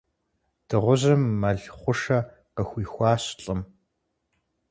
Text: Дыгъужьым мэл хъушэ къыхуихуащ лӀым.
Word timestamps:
Дыгъужьым 0.67 1.21
мэл 1.41 1.57
хъушэ 1.79 2.19
къыхуихуащ 2.55 3.23
лӀым. 3.41 3.61